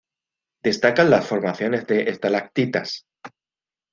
Destacan 0.63 1.11
las 1.11 1.27
formaciones 1.27 1.85
de 1.85 2.09
estalactitas. 2.09 3.05